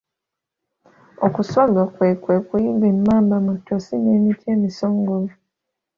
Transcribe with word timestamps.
Okuswaga 1.25 1.83
kwe 1.93 2.09
kwe 2.23 2.35
kuyigga 2.47 2.87
emmamba 2.93 3.35
mu 3.45 3.51
ttosi 3.57 3.93
n'emiti 3.99 4.45
emisongovu 4.55 5.35